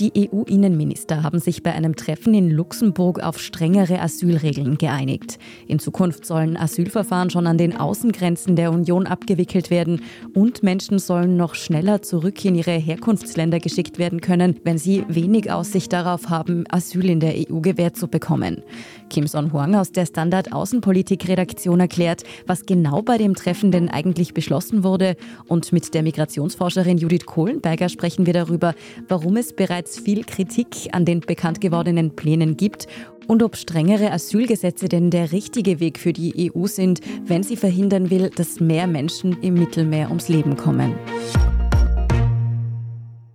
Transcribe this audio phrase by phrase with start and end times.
[0.00, 5.38] Die EU-Innenminister haben sich bei einem Treffen in Luxemburg auf strengere Asylregeln geeinigt.
[5.66, 10.00] In Zukunft sollen Asylverfahren schon an den Außengrenzen der Union abgewickelt werden
[10.32, 15.52] und Menschen sollen noch schneller zurück in ihre Herkunftsländer geschickt werden können, wenn sie wenig
[15.52, 18.62] Aussicht darauf haben, Asyl in der EU gewährt zu bekommen.
[19.10, 24.82] Kim Son-Huang aus der Standard Außenpolitik-Redaktion erklärt, was genau bei dem Treffen denn eigentlich beschlossen
[24.82, 25.16] wurde.
[25.46, 28.74] Und mit der Migrationsforscherin Judith Kohlenberger sprechen wir darüber,
[29.08, 32.86] warum es bereits es viel Kritik an den bekannt gewordenen Plänen gibt
[33.26, 38.10] und ob strengere Asylgesetze denn der richtige Weg für die EU sind, wenn sie verhindern
[38.10, 40.94] will, dass mehr Menschen im Mittelmeer ums Leben kommen.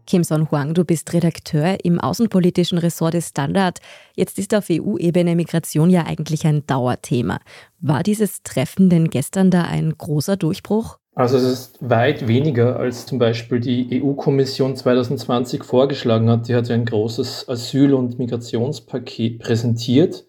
[0.07, 3.79] Kim Son-Huang, du bist Redakteur im außenpolitischen Ressort des Standard.
[4.15, 7.39] Jetzt ist auf EU-Ebene Migration ja eigentlich ein Dauerthema.
[7.79, 10.99] War dieses Treffen denn gestern da ein großer Durchbruch?
[11.15, 16.49] Also es ist weit weniger, als zum Beispiel die EU-Kommission 2020 vorgeschlagen hat.
[16.49, 20.25] Die hat ja ein großes Asyl- und Migrationspaket präsentiert.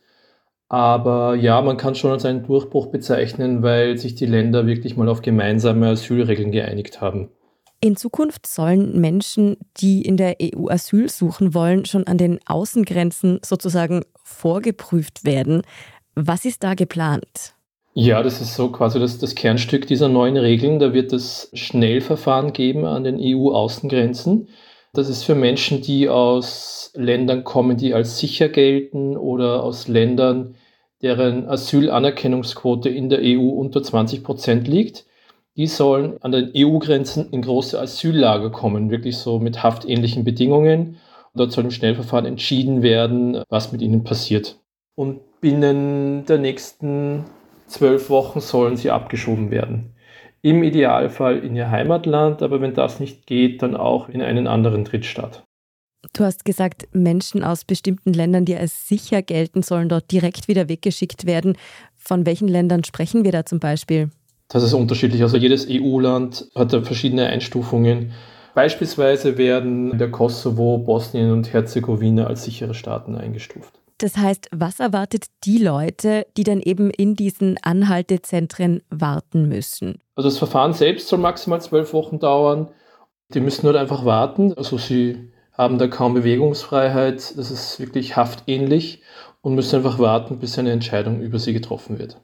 [0.69, 5.09] Aber ja, man kann schon als einen Durchbruch bezeichnen, weil sich die Länder wirklich mal
[5.09, 7.31] auf gemeinsame Asylregeln geeinigt haben.
[7.81, 13.41] In Zukunft sollen Menschen, die in der EU Asyl suchen wollen, schon an den Außengrenzen
[13.45, 15.63] sozusagen vorgeprüft werden.
[16.15, 17.56] Was ist da geplant?
[17.99, 20.79] Ja, das ist so quasi das, das Kernstück dieser neuen Regeln.
[20.79, 24.49] Da wird es Schnellverfahren geben an den EU-Außengrenzen.
[24.93, 30.57] Das ist für Menschen, die aus Ländern kommen, die als sicher gelten oder aus Ländern,
[31.01, 35.07] deren Asylanerkennungsquote in der EU unter 20 Prozent liegt.
[35.57, 40.99] Die sollen an den EU-Grenzen in große Asyllager kommen, wirklich so mit haftähnlichen Bedingungen.
[41.33, 44.59] Und dort soll im Schnellverfahren entschieden werden, was mit ihnen passiert.
[44.97, 47.25] Und binnen der nächsten
[47.67, 49.95] zwölf Wochen sollen sie abgeschoben werden.
[50.43, 54.85] Im Idealfall in ihr Heimatland, aber wenn das nicht geht, dann auch in einen anderen
[54.85, 55.45] Drittstaat.
[56.13, 60.69] Du hast gesagt, Menschen aus bestimmten Ländern, die als sicher gelten, sollen dort direkt wieder
[60.69, 61.57] weggeschickt werden.
[61.97, 64.11] Von welchen Ländern sprechen wir da zum Beispiel?
[64.49, 65.23] Das ist unterschiedlich.
[65.23, 68.13] Also jedes EU-Land hat da verschiedene Einstufungen.
[68.55, 73.81] Beispielsweise werden der Kosovo, Bosnien und Herzegowina als sichere Staaten eingestuft.
[73.99, 79.99] Das heißt, was erwartet die Leute, die dann eben in diesen Anhaltezentren warten müssen?
[80.17, 82.69] Also das Verfahren selbst soll maximal zwölf Wochen dauern.
[83.33, 84.53] Die müssen nur einfach warten.
[84.55, 87.39] Also sie haben da kaum Bewegungsfreiheit.
[87.39, 89.03] Das ist wirklich haftähnlich
[89.41, 92.21] und müssen einfach warten, bis eine Entscheidung über sie getroffen wird.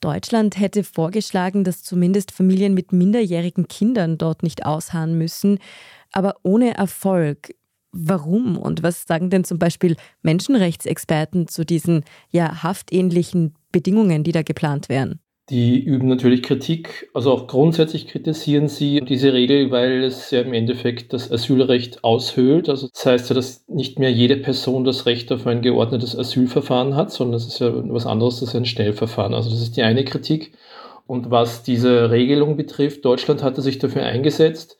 [0.00, 5.58] Deutschland hätte vorgeschlagen, dass zumindest Familien mit minderjährigen Kindern dort nicht ausharren müssen,
[6.12, 7.54] aber ohne Erfolg.
[7.96, 14.42] Warum und was sagen denn zum Beispiel Menschenrechtsexperten zu diesen ja haftähnlichen Bedingungen, die da
[14.42, 15.20] geplant wären?
[15.50, 20.54] Die üben natürlich Kritik, also auch grundsätzlich kritisieren sie diese Regel, weil es ja im
[20.54, 22.68] Endeffekt das Asylrecht aushöhlt.
[22.68, 26.96] Also das heißt ja, dass nicht mehr jede Person das Recht auf ein geordnetes Asylverfahren
[26.96, 29.34] hat, sondern das ist ja was anderes, das ist ein Schnellverfahren.
[29.34, 30.52] Also das ist die eine Kritik.
[31.06, 34.78] Und was diese Regelung betrifft, Deutschland hatte sich dafür eingesetzt,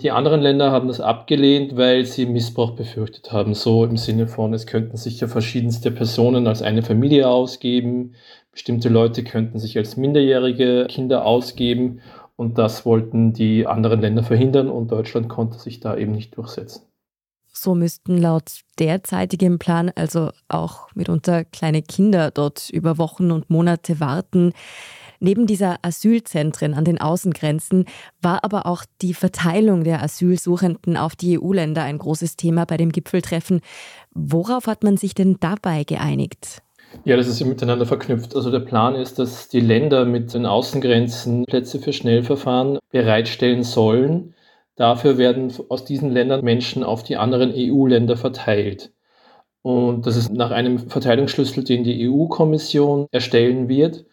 [0.00, 3.54] die anderen Länder haben das abgelehnt, weil sie Missbrauch befürchtet haben.
[3.54, 8.14] So im Sinne von, es könnten sich ja verschiedenste Personen als eine Familie ausgeben.
[8.50, 12.00] Bestimmte Leute könnten sich als minderjährige Kinder ausgeben.
[12.36, 16.82] Und das wollten die anderen Länder verhindern und Deutschland konnte sich da eben nicht durchsetzen.
[17.52, 24.00] So müssten laut derzeitigem Plan also auch mitunter kleine Kinder dort über Wochen und Monate
[24.00, 24.52] warten.
[25.20, 27.84] Neben dieser Asylzentren an den Außengrenzen
[28.20, 32.92] war aber auch die Verteilung der Asylsuchenden auf die EU-Länder ein großes Thema bei dem
[32.92, 33.60] Gipfeltreffen.
[34.12, 36.62] Worauf hat man sich denn dabei geeinigt?
[37.04, 38.36] Ja, das ist miteinander verknüpft.
[38.36, 44.34] Also der Plan ist, dass die Länder mit den Außengrenzen Plätze für Schnellverfahren bereitstellen sollen.
[44.76, 48.92] Dafür werden aus diesen Ländern Menschen auf die anderen EU-Länder verteilt.
[49.62, 54.04] Und das ist nach einem Verteilungsschlüssel, den die EU-Kommission erstellen wird.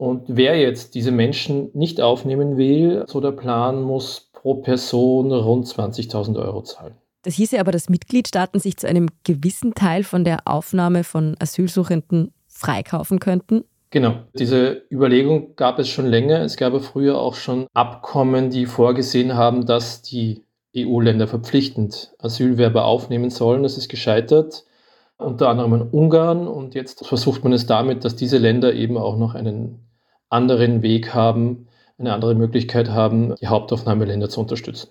[0.00, 5.66] Und wer jetzt diese Menschen nicht aufnehmen will, so der Plan, muss pro Person rund
[5.66, 6.94] 20.000 Euro zahlen.
[7.20, 12.32] Das hieße aber, dass Mitgliedstaaten sich zu einem gewissen Teil von der Aufnahme von Asylsuchenden
[12.46, 13.64] freikaufen könnten?
[13.90, 16.40] Genau, diese Überlegung gab es schon länger.
[16.40, 23.28] Es gab früher auch schon Abkommen, die vorgesehen haben, dass die EU-Länder verpflichtend Asylwerber aufnehmen
[23.28, 23.64] sollen.
[23.64, 24.64] Das ist gescheitert,
[25.18, 26.48] unter anderem in Ungarn.
[26.48, 29.89] Und jetzt versucht man es damit, dass diese Länder eben auch noch einen
[30.30, 31.66] anderen Weg haben,
[31.98, 34.88] eine andere Möglichkeit haben, die Hauptaufnahmeländer zu unterstützen.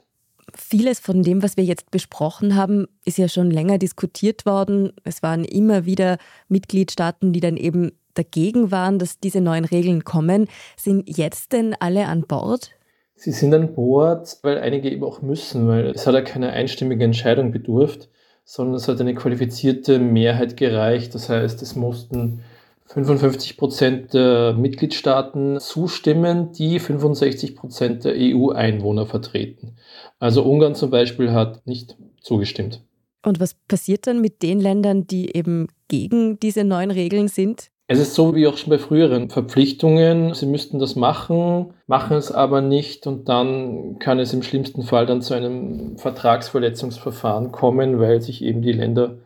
[0.55, 4.93] Vieles von dem, was wir jetzt besprochen haben, ist ja schon länger diskutiert worden.
[5.03, 10.47] Es waren immer wieder Mitgliedstaaten, die dann eben dagegen waren, dass diese neuen Regeln kommen.
[10.75, 12.71] Sind jetzt denn alle an Bord?
[13.15, 17.03] Sie sind an Bord, weil einige eben auch müssen, weil es hat ja keine einstimmige
[17.03, 18.09] Entscheidung bedurft,
[18.45, 21.13] sondern es hat eine qualifizierte Mehrheit gereicht.
[21.13, 22.41] Das heißt, es mussten
[22.89, 29.75] 55 Prozent der Mitgliedstaaten zustimmen, die 65 Prozent der EU-Einwohner vertreten.
[30.17, 32.81] Also Ungarn zum Beispiel hat nicht zugestimmt.
[33.23, 37.69] Und was passiert dann mit den Ländern, die eben gegen diese neuen Regeln sind?
[37.85, 40.33] Es ist so wie auch schon bei früheren Verpflichtungen.
[40.33, 45.05] Sie müssten das machen, machen es aber nicht und dann kann es im schlimmsten Fall
[45.05, 49.17] dann zu einem Vertragsverletzungsverfahren kommen, weil sich eben die Länder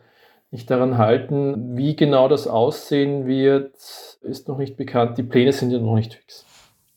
[0.54, 1.76] nicht daran halten.
[1.76, 3.74] Wie genau das aussehen wird,
[4.22, 5.18] ist noch nicht bekannt.
[5.18, 6.46] Die Pläne sind ja noch nicht fix.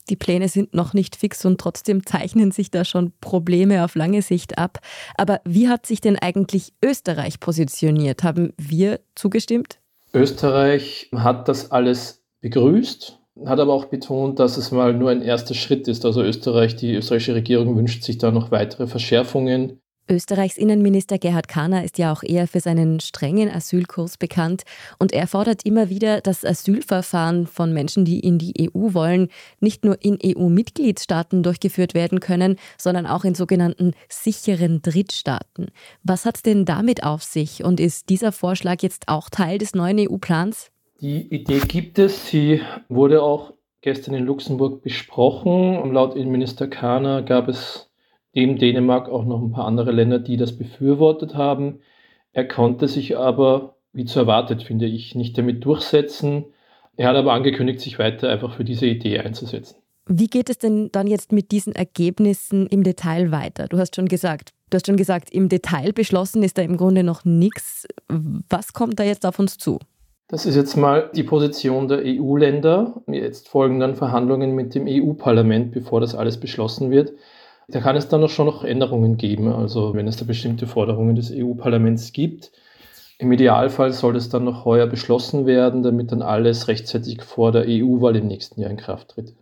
[0.10, 4.22] Die Pläne sind noch nicht fix und trotzdem zeichnen sich da schon Probleme auf lange
[4.22, 4.80] Sicht ab.
[5.18, 8.24] Aber wie hat sich denn eigentlich Österreich positioniert?
[8.24, 9.80] Haben wir zugestimmt?
[10.14, 15.56] Österreich hat das alles begrüßt, hat aber auch betont, dass es mal nur ein erster
[15.56, 16.06] Schritt ist.
[16.06, 19.82] Also Österreich, die österreichische Regierung wünscht sich da noch weitere Verschärfungen.
[20.10, 24.64] Österreichs Innenminister Gerhard Kahner ist ja auch eher für seinen strengen Asylkurs bekannt
[25.00, 29.28] und er fordert immer wieder, dass Asylverfahren von Menschen, die in die EU wollen,
[29.60, 35.68] nicht nur in EU-Mitgliedstaaten durchgeführt werden können, sondern auch in sogenannten sicheren Drittstaaten.
[36.04, 39.76] Was hat es denn damit auf sich und ist dieser Vorschlag jetzt auch Teil des
[39.76, 40.72] neuen EU-Plans?
[41.02, 45.94] Die Idee gibt es, sie wurde auch gestern in Luxemburg besprochen.
[45.94, 47.90] Laut Innenminister Kahner gab es
[48.38, 51.80] neben Dänemark auch noch ein paar andere Länder, die das befürwortet haben.
[52.34, 56.46] Er konnte sich aber, wie zu erwartet, finde ich, nicht damit durchsetzen.
[56.98, 59.78] Er hat aber angekündigt, sich weiter einfach für diese Idee einzusetzen.
[60.06, 63.68] Wie geht es denn dann jetzt mit diesen Ergebnissen im Detail weiter?
[63.68, 67.04] Du hast schon gesagt, du hast schon gesagt, im Detail beschlossen ist da im Grunde
[67.04, 67.88] noch nichts.
[68.08, 69.80] Was kommt da jetzt auf uns zu?
[70.28, 73.02] Das ist jetzt mal die Position der EU-Länder.
[73.08, 77.14] Jetzt folgen dann Verhandlungen mit dem EU-Parlament, bevor das alles beschlossen wird.
[77.70, 81.16] Da kann es dann auch schon noch Änderungen geben, also wenn es da bestimmte Forderungen
[81.16, 82.52] des EU-Parlaments gibt.
[83.20, 87.66] Im Idealfall soll es dann noch heuer beschlossen werden, damit dann alles rechtzeitig vor der
[87.68, 89.36] EU-Wahl im nächsten Jahr in Kraft tritt.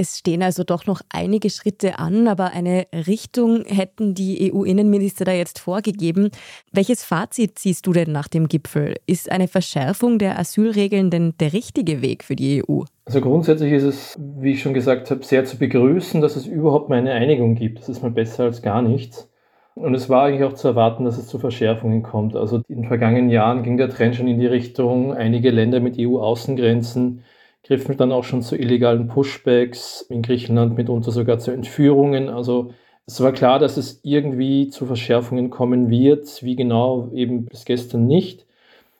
[0.00, 5.32] Es stehen also doch noch einige Schritte an, aber eine Richtung hätten die EU-Innenminister da
[5.32, 6.30] jetzt vorgegeben.
[6.70, 8.94] Welches Fazit ziehst du denn nach dem Gipfel?
[9.06, 12.82] Ist eine Verschärfung der Asylregeln denn der richtige Weg für die EU?
[13.06, 16.88] Also grundsätzlich ist es, wie ich schon gesagt habe, sehr zu begrüßen, dass es überhaupt
[16.88, 17.80] mal eine Einigung gibt.
[17.80, 19.28] Das ist mal besser als gar nichts.
[19.74, 22.36] Und es war eigentlich auch zu erwarten, dass es zu Verschärfungen kommt.
[22.36, 25.96] Also in den vergangenen Jahren ging der Trend schon in die Richtung, einige Länder mit
[25.98, 27.24] EU-Außengrenzen
[27.68, 32.30] griffen dann auch schon zu illegalen Pushbacks, in Griechenland mitunter sogar zu Entführungen.
[32.30, 32.72] Also
[33.06, 38.06] es war klar, dass es irgendwie zu Verschärfungen kommen wird, wie genau eben bis gestern
[38.06, 38.46] nicht.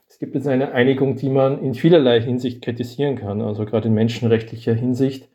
[0.07, 3.95] Es gibt jetzt eine Einigung, die man in vielerlei Hinsicht kritisieren kann, also gerade in
[3.95, 5.29] menschenrechtlicher Hinsicht.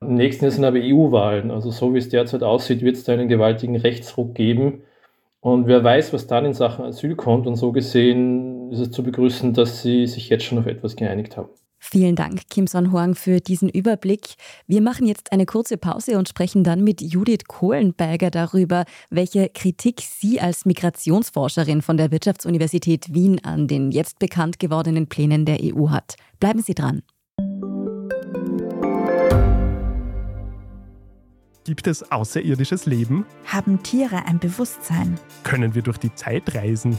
[0.00, 1.50] Am nächsten sind aber EU-Wahlen.
[1.50, 4.82] Also so wie es derzeit aussieht, wird es da einen gewaltigen Rechtsruck geben.
[5.40, 7.46] Und wer weiß, was dann in Sachen Asyl kommt.
[7.46, 11.36] Und so gesehen ist es zu begrüßen, dass sie sich jetzt schon auf etwas geeinigt
[11.36, 11.50] haben.
[11.78, 14.34] Vielen Dank, Kim Son-Huang, für diesen Überblick.
[14.66, 20.00] Wir machen jetzt eine kurze Pause und sprechen dann mit Judith Kohlenberger darüber, welche Kritik
[20.02, 25.90] sie als Migrationsforscherin von der Wirtschaftsuniversität Wien an den jetzt bekannt gewordenen Plänen der EU
[25.90, 26.16] hat.
[26.40, 27.02] Bleiben Sie dran.
[31.64, 33.26] Gibt es außerirdisches Leben?
[33.44, 35.18] Haben Tiere ein Bewusstsein?
[35.44, 36.98] Können wir durch die Zeit reisen?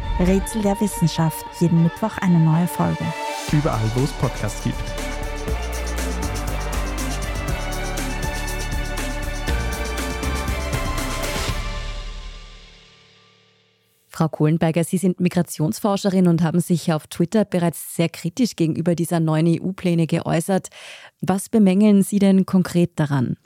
[0.27, 1.43] Rätsel der Wissenschaft.
[1.59, 3.03] Jeden Mittwoch eine neue Folge.
[3.51, 4.75] Überall, wo es Podcasts gibt.
[14.07, 19.19] Frau Kohlenberger, Sie sind Migrationsforscherin und haben sich auf Twitter bereits sehr kritisch gegenüber dieser
[19.19, 20.67] neuen EU-Pläne geäußert.
[21.21, 23.37] Was bemängeln Sie denn konkret daran?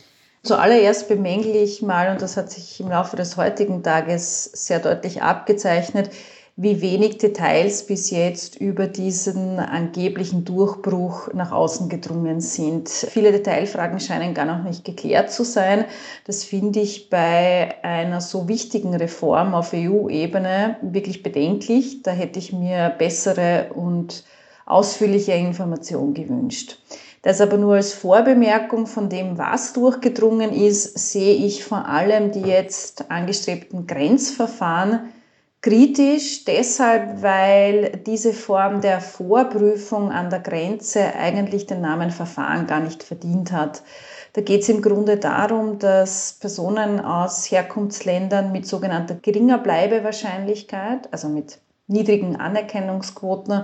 [0.43, 5.21] Zuallererst bemängle ich mal, und das hat sich im Laufe des heutigen Tages sehr deutlich
[5.21, 6.09] abgezeichnet,
[6.57, 12.87] wie wenig Details bis jetzt über diesen angeblichen Durchbruch nach außen gedrungen sind.
[12.87, 15.83] Viele Detailfragen scheinen gar noch nicht geklärt zu sein.
[16.25, 22.03] Das finde ich bei einer so wichtigen Reform auf EU-Ebene wirklich bedenklich.
[22.03, 24.23] Da hätte ich mir bessere und
[24.65, 26.79] ausführliche Informationen gewünscht.
[27.21, 32.41] Das aber nur als Vorbemerkung von dem, was durchgedrungen ist, sehe ich vor allem die
[32.41, 35.09] jetzt angestrebten Grenzverfahren
[35.65, 42.81] kritisch, deshalb, weil diese Form der Vorprüfung an der Grenze eigentlich den Namen Verfahren gar
[42.81, 43.81] nicht verdient hat.
[44.33, 51.29] Da geht es im Grunde darum, dass Personen aus Herkunftsländern mit sogenannter geringer Bleibewahrscheinlichkeit, also
[51.29, 51.57] mit
[51.87, 53.63] niedrigen Anerkennungsquoten,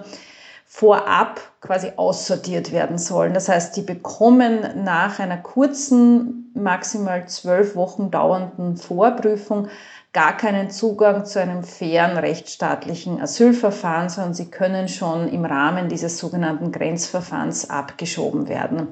[0.66, 3.36] vorab quasi aussortiert werden sollen.
[3.36, 9.68] Das heißt, die bekommen nach einer kurzen, maximal zwölf Wochen dauernden Vorprüfung
[10.14, 16.18] gar keinen Zugang zu einem fairen rechtsstaatlichen Asylverfahren, sondern sie können schon im Rahmen dieses
[16.18, 18.90] sogenannten Grenzverfahrens abgeschoben werden.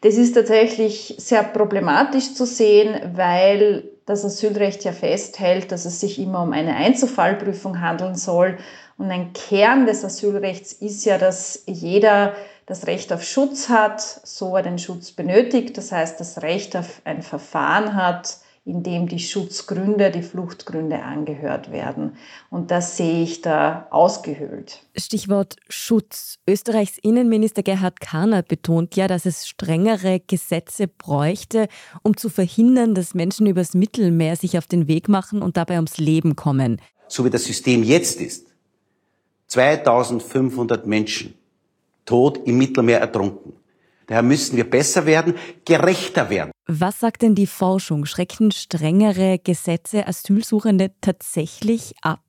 [0.00, 6.18] Das ist tatsächlich sehr problematisch zu sehen, weil das Asylrecht ja festhält, dass es sich
[6.18, 8.56] immer um eine Einzelfallprüfung handeln soll.
[8.98, 12.34] Und ein Kern des Asylrechts ist ja, dass jeder
[12.66, 15.76] das Recht auf Schutz hat, so er den Schutz benötigt.
[15.76, 21.70] Das heißt, das Recht auf ein Verfahren hat, in dem die Schutzgründe, die Fluchtgründe angehört
[21.70, 22.16] werden.
[22.50, 24.82] Und das sehe ich da ausgehöhlt.
[24.96, 26.40] Stichwort Schutz.
[26.48, 31.68] Österreichs Innenminister Gerhard Kahner betont ja, dass es strengere Gesetze bräuchte,
[32.02, 35.98] um zu verhindern, dass Menschen übers Mittelmeer sich auf den Weg machen und dabei ums
[35.98, 36.80] Leben kommen.
[37.06, 38.48] So wie das System jetzt ist.
[39.46, 41.34] 2500 Menschen
[42.04, 43.52] tot im Mittelmeer ertrunken.
[44.06, 45.34] Daher müssen wir besser werden,
[45.64, 46.52] gerechter werden.
[46.66, 48.06] Was sagt denn die Forschung?
[48.06, 52.20] Schrecken strengere Gesetze Asylsuchende tatsächlich ab?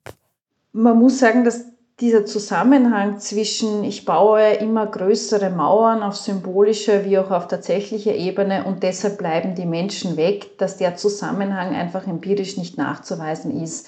[0.71, 1.65] Man muss sagen, dass
[1.99, 8.65] dieser Zusammenhang zwischen ich baue immer größere Mauern auf symbolischer wie auch auf tatsächlicher Ebene
[8.65, 13.87] und deshalb bleiben die Menschen weg, dass der Zusammenhang einfach empirisch nicht nachzuweisen ist.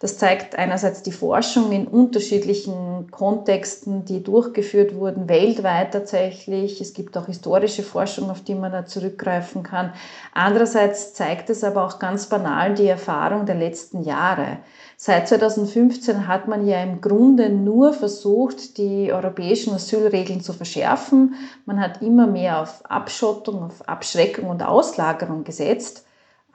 [0.00, 6.80] Das zeigt einerseits die Forschung in unterschiedlichen Kontexten, die durchgeführt wurden, weltweit tatsächlich.
[6.80, 9.92] Es gibt auch historische Forschung, auf die man da zurückgreifen kann.
[10.32, 14.58] Andererseits zeigt es aber auch ganz banal die Erfahrung der letzten Jahre.
[14.96, 21.34] Seit 2015 hat man ja im Grunde nur versucht, die europäischen Asylregeln zu verschärfen.
[21.66, 26.04] Man hat immer mehr auf Abschottung, auf Abschreckung und Auslagerung gesetzt.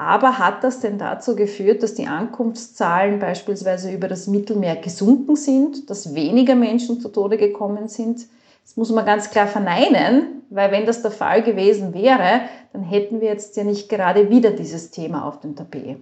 [0.03, 5.89] Aber hat das denn dazu geführt, dass die Ankunftszahlen beispielsweise über das Mittelmeer gesunken sind,
[5.89, 8.27] dass weniger Menschen zu Tode gekommen sind?
[8.65, 12.41] Das muss man ganz klar verneinen, weil wenn das der Fall gewesen wäre,
[12.73, 15.97] dann hätten wir jetzt ja nicht gerade wieder dieses Thema auf dem Tapet.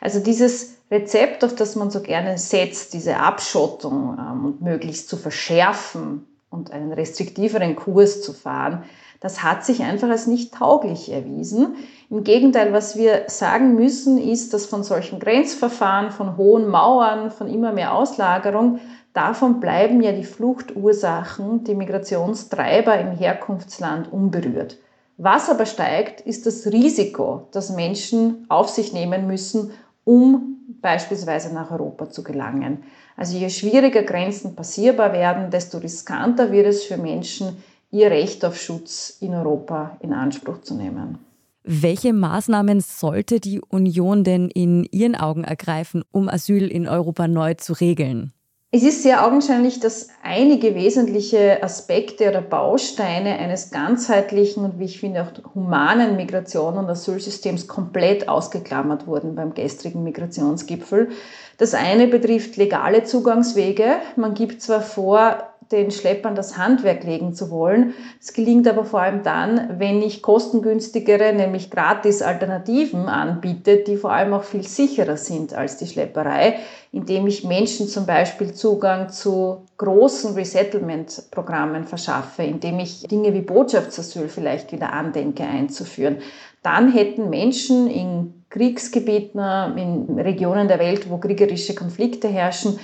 [0.00, 5.16] Also dieses Rezept, auf das man so gerne setzt, diese Abschottung ähm, und möglichst zu
[5.16, 8.84] verschärfen und einen restriktiveren Kurs zu fahren,
[9.20, 11.76] das hat sich einfach als nicht tauglich erwiesen.
[12.10, 17.48] Im Gegenteil, was wir sagen müssen, ist, dass von solchen Grenzverfahren, von hohen Mauern, von
[17.48, 18.80] immer mehr Auslagerung,
[19.12, 24.78] davon bleiben ja die Fluchtursachen, die Migrationstreiber im Herkunftsland unberührt.
[25.18, 29.72] Was aber steigt, ist das Risiko, das Menschen auf sich nehmen müssen,
[30.04, 32.84] um beispielsweise nach Europa zu gelangen.
[33.18, 38.56] Also je schwieriger Grenzen passierbar werden, desto riskanter wird es für Menschen, ihr Recht auf
[38.58, 41.27] Schutz in Europa in Anspruch zu nehmen.
[41.70, 47.52] Welche Maßnahmen sollte die Union denn in Ihren Augen ergreifen, um Asyl in Europa neu
[47.54, 48.32] zu regeln?
[48.70, 54.98] Es ist sehr augenscheinlich, dass einige wesentliche Aspekte oder Bausteine eines ganzheitlichen und wie ich
[54.98, 61.10] finde auch humanen Migration- und Asylsystems komplett ausgeklammert wurden beim gestrigen Migrationsgipfel.
[61.58, 63.96] Das eine betrifft legale Zugangswege.
[64.16, 67.94] Man gibt zwar vor, den Schleppern das Handwerk legen zu wollen.
[68.20, 74.12] Es gelingt aber vor allem dann, wenn ich kostengünstigere, nämlich gratis Alternativen anbiete, die vor
[74.12, 76.56] allem auch viel sicherer sind als die Schlepperei,
[76.92, 84.28] indem ich Menschen zum Beispiel Zugang zu großen Resettlement-Programmen verschaffe, indem ich Dinge wie Botschaftsasyl
[84.28, 86.18] vielleicht wieder andenke einzuführen.
[86.62, 89.40] Dann hätten Menschen in Kriegsgebieten,
[89.76, 92.78] in Regionen der Welt, wo kriegerische Konflikte herrschen,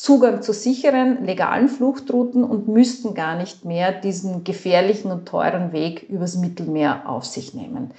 [0.00, 6.08] Zugang zu sicheren, legalen Fluchtrouten und müssten gar nicht mehr diesen gefährlichen und teuren Weg
[6.08, 7.90] übers Mittelmeer auf sich nehmen.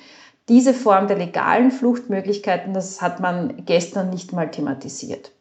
[0.48, 5.34] Diese Form der legalen Fluchtmöglichkeiten, das hat man gestern nicht mal thematisiert.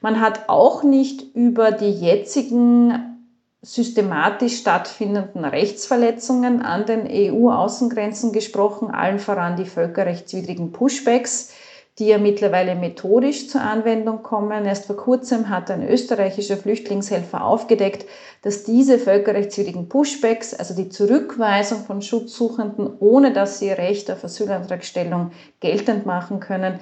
[0.00, 3.20] Man hat auch nicht über die jetzigen
[3.62, 11.52] systematisch stattfindenden Rechtsverletzungen an den EU-Außengrenzen gesprochen, allen voran die völkerrechtswidrigen Pushbacks,
[12.00, 14.64] die ja mittlerweile methodisch zur Anwendung kommen.
[14.64, 18.06] Erst vor kurzem hat ein österreichischer Flüchtlingshelfer aufgedeckt,
[18.42, 24.24] dass diese völkerrechtswidrigen Pushbacks, also die Zurückweisung von Schutzsuchenden, ohne dass sie ihr Recht auf
[24.24, 26.80] Asylantragstellung geltend machen können,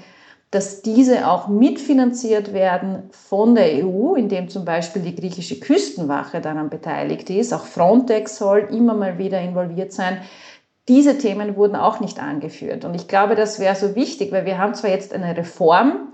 [0.50, 6.70] dass diese auch mitfinanziert werden von der EU, indem zum Beispiel die griechische Küstenwache daran
[6.70, 7.52] beteiligt ist.
[7.52, 10.22] Auch Frontex soll immer mal wieder involviert sein.
[10.88, 12.84] Diese Themen wurden auch nicht angeführt.
[12.84, 16.08] Und ich glaube, das wäre so wichtig, weil wir haben zwar jetzt eine Reform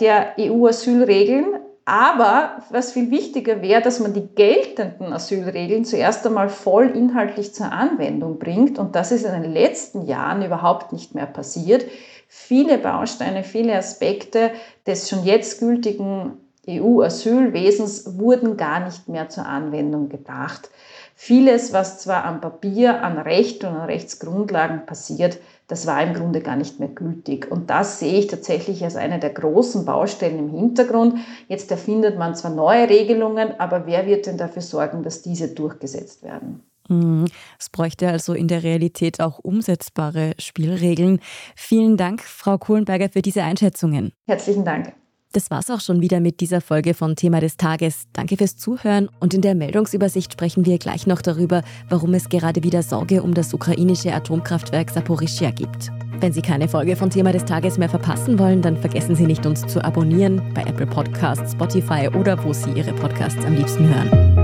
[0.00, 6.86] der EU-Asylregeln, aber was viel wichtiger wäre, dass man die geltenden Asylregeln zuerst einmal voll
[6.86, 8.78] inhaltlich zur Anwendung bringt.
[8.78, 11.84] Und das ist in den letzten Jahren überhaupt nicht mehr passiert.
[12.26, 14.50] Viele Bausteine, viele Aspekte
[14.86, 20.70] des schon jetzt gültigen EU-Asylwesens wurden gar nicht mehr zur Anwendung gebracht.
[21.14, 26.40] Vieles, was zwar am Papier, an Recht und an Rechtsgrundlagen passiert, das war im Grunde
[26.40, 27.50] gar nicht mehr gültig.
[27.50, 31.18] Und das sehe ich tatsächlich als eine der großen Baustellen im Hintergrund.
[31.48, 36.22] Jetzt erfindet man zwar neue Regelungen, aber wer wird denn dafür sorgen, dass diese durchgesetzt
[36.22, 36.62] werden?
[36.88, 37.26] Mhm.
[37.58, 41.20] Es bräuchte also in der Realität auch umsetzbare Spielregeln.
[41.56, 44.12] Vielen Dank, Frau Kohlenberger, für diese Einschätzungen.
[44.26, 44.92] Herzlichen Dank.
[45.34, 48.04] Das war's auch schon wieder mit dieser Folge von Thema des Tages.
[48.12, 52.62] Danke fürs Zuhören und in der Meldungsübersicht sprechen wir gleich noch darüber, warum es gerade
[52.62, 55.90] wieder Sorge um das ukrainische Atomkraftwerk Saporischia gibt.
[56.20, 59.44] Wenn Sie keine Folge von Thema des Tages mehr verpassen wollen, dann vergessen Sie nicht,
[59.44, 64.43] uns zu abonnieren bei Apple Podcasts, Spotify oder wo Sie Ihre Podcasts am liebsten hören.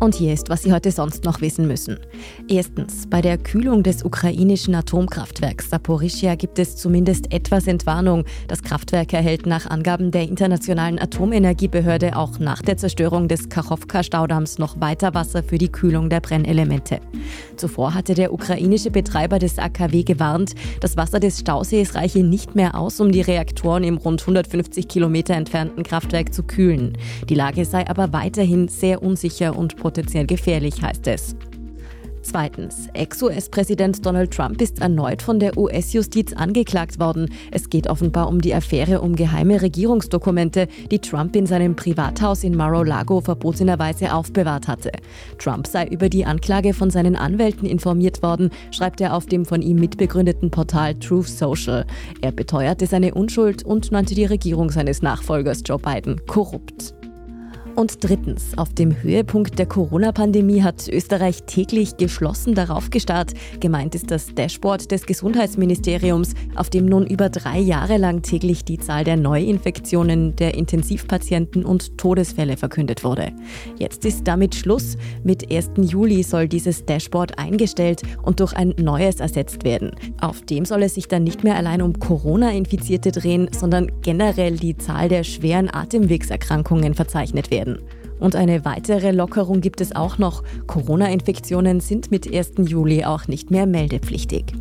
[0.00, 1.98] Und hier ist, was Sie heute sonst noch wissen müssen.
[2.48, 8.24] Erstens, bei der Kühlung des ukrainischen Atomkraftwerks Saporischia gibt es zumindest etwas Entwarnung.
[8.48, 14.80] Das Kraftwerk erhält nach Angaben der Internationalen Atomenergiebehörde auch nach der Zerstörung des Kachowka-Staudamms noch
[14.80, 17.00] weiter Wasser für die Kühlung der Brennelemente.
[17.56, 22.74] Zuvor hatte der ukrainische Betreiber des AKW gewarnt, das Wasser des Stausees reiche nicht mehr
[22.74, 26.96] aus, um die Reaktoren im rund 150 Kilometer entfernten Kraftwerk zu kühlen.
[27.28, 31.34] Die Lage sei aber weiterhin sehr unsicher und potenziell gefährlich, heißt es.
[32.22, 37.28] Zweitens, Ex-US-Präsident Donald Trump ist erneut von der US-Justiz angeklagt worden.
[37.50, 42.56] Es geht offenbar um die Affäre um geheime Regierungsdokumente, die Trump in seinem Privathaus in
[42.56, 44.92] Mar-a-Lago verbotenerweise aufbewahrt hatte.
[45.38, 49.62] Trump sei über die Anklage von seinen Anwälten informiert worden, schreibt er auf dem von
[49.62, 51.84] ihm mitbegründeten Portal Truth Social.
[52.20, 56.94] Er beteuerte seine Unschuld und nannte die Regierung seines Nachfolgers Joe Biden korrupt.
[57.76, 63.32] Und drittens, auf dem Höhepunkt der Corona-Pandemie hat Österreich täglich geschlossen darauf gestarrt.
[63.60, 68.78] Gemeint ist das Dashboard des Gesundheitsministeriums, auf dem nun über drei Jahre lang täglich die
[68.78, 73.32] Zahl der Neuinfektionen, der Intensivpatienten und Todesfälle verkündet wurde.
[73.78, 74.96] Jetzt ist damit Schluss.
[75.22, 75.70] Mit 1.
[75.78, 79.92] Juli soll dieses Dashboard eingestellt und durch ein neues ersetzt werden.
[80.20, 84.76] Auf dem soll es sich dann nicht mehr allein um Corona-Infizierte drehen, sondern generell die
[84.76, 87.78] Zahl der schweren Atemwegserkrankungen verzeichnet werden werden.
[88.18, 90.42] Und eine weitere Lockerung gibt es auch noch.
[90.66, 92.52] Corona-Infektionen sind mit 1.
[92.68, 94.52] Juli auch nicht mehr meldepflichtig.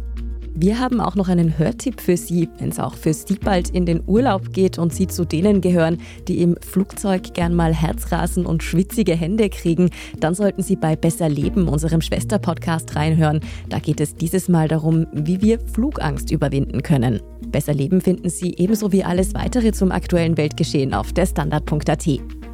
[0.62, 3.86] Wir haben auch noch einen Hörtipp für Sie, wenn es auch für Sie bald in
[3.86, 8.62] den Urlaub geht und Sie zu denen gehören, die im Flugzeug gern mal Herzrasen und
[8.62, 13.40] schwitzige Hände kriegen, dann sollten Sie bei Besser Leben, unserem Schwester-Podcast, reinhören.
[13.70, 17.22] Da geht es dieses Mal darum, wie wir Flugangst überwinden können.
[17.52, 22.08] Besser Leben finden Sie ebenso wie alles weitere zum aktuellen Weltgeschehen auf der Standard.at.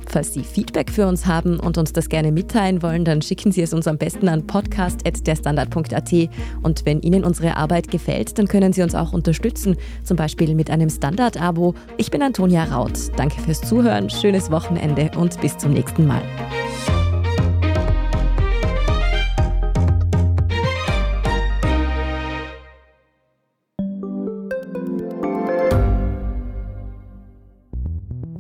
[0.08, 3.62] Falls Sie Feedback für uns haben und uns das gerne mitteilen wollen, dann schicken Sie
[3.62, 6.14] es uns am besten an podcast.derstandard.at.
[6.62, 10.70] Und wenn Ihnen unsere Arbeit gefällt, dann können Sie uns auch unterstützen, zum Beispiel mit
[10.70, 11.74] einem Standard-Abo.
[11.98, 12.98] Ich bin Antonia Raut.
[13.18, 16.22] Danke fürs Zuhören, schönes Wochenende und bis zum nächsten Mal.